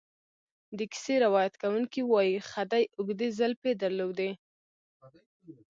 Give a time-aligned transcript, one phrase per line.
[0.77, 4.31] د کیسې روایت کوونکی وایي خدۍ اوږدې زلفې درلودې.